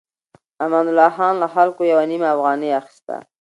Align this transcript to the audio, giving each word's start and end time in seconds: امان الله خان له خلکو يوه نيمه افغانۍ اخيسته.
امان 0.65 0.85
الله 0.89 1.09
خان 1.17 1.33
له 1.41 1.47
خلکو 1.55 1.81
يوه 1.91 2.03
نيمه 2.11 2.27
افغانۍ 2.35 2.69
اخيسته. 2.79 3.15